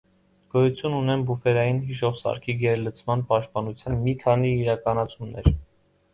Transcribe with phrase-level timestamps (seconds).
[0.53, 5.55] Գոյություն ունեն բուֆերային հիշող սարքի գերլցման պաշտպանության մի քանի իրականացումներ։